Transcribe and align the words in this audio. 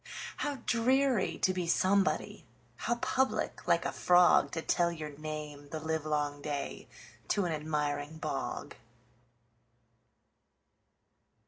How 0.37 0.55
dreary 0.65 1.37
to 1.43 1.53
be 1.53 1.67
somebody! 1.67 2.43
How 2.75 2.95
public, 2.95 3.67
like 3.67 3.85
a 3.85 3.89
frogTo 3.91 4.65
tell 4.65 4.91
your 4.91 5.11
name 5.11 5.69
the 5.69 5.79
livelong 5.79 6.41
dayTo 6.41 7.45
an 7.45 7.51
admiring 7.51 8.17
bog! 8.17 8.73